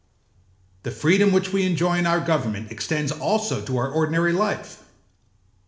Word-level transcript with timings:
The 0.81 0.89
freedom 0.89 1.31
which 1.31 1.53
we 1.53 1.63
enjoy 1.63 1.99
in 1.99 2.07
our 2.07 2.19
government 2.19 2.71
extends 2.71 3.11
also 3.11 3.63
to 3.63 3.77
our 3.77 3.87
ordinary 3.87 4.33
life. 4.33 4.83